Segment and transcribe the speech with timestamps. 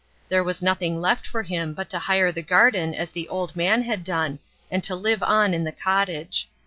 [0.29, 3.83] There was nothing left for him but to hire the garden as the old man
[3.83, 4.39] had done,
[4.71, 6.49] and to live on in the cottage.